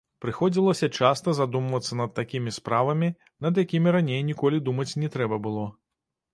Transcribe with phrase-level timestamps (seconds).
[0.23, 3.11] Прыходзілася часта задумвацца над такімі справамі,
[3.49, 5.71] над якімі раней ніколі думаць не трэба было.